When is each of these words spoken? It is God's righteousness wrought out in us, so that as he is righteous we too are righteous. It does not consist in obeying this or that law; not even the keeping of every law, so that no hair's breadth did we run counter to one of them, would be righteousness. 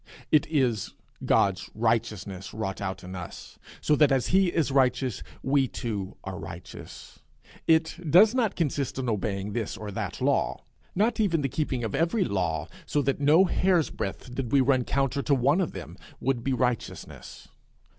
It 0.31 0.47
is 0.49 0.95
God's 1.25 1.69
righteousness 1.75 2.55
wrought 2.55 2.81
out 2.81 3.03
in 3.03 3.13
us, 3.15 3.59
so 3.81 3.95
that 3.97 4.11
as 4.11 4.29
he 4.33 4.47
is 4.47 4.71
righteous 4.71 5.21
we 5.43 5.67
too 5.67 6.17
are 6.23 6.39
righteous. 6.39 7.19
It 7.67 7.99
does 8.09 8.33
not 8.33 8.55
consist 8.55 8.97
in 8.97 9.07
obeying 9.07 9.53
this 9.53 9.77
or 9.77 9.91
that 9.91 10.19
law; 10.19 10.63
not 10.95 11.19
even 11.19 11.41
the 11.41 11.49
keeping 11.49 11.83
of 11.83 11.93
every 11.93 12.23
law, 12.25 12.67
so 12.87 13.03
that 13.03 13.19
no 13.21 13.43
hair's 13.45 13.91
breadth 13.91 14.33
did 14.33 14.51
we 14.51 14.59
run 14.59 14.85
counter 14.85 15.21
to 15.21 15.35
one 15.35 15.61
of 15.61 15.71
them, 15.73 15.97
would 16.19 16.43
be 16.43 16.51
righteousness. 16.53 17.49